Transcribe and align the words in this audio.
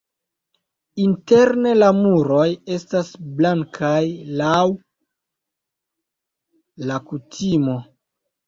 Interne 1.03 1.73
la 1.81 1.89
muroj 1.97 2.47
estas 2.77 3.13
blankaj 3.43 4.01
laŭ 4.41 4.57
la 6.91 6.99
kutimo. 7.13 7.81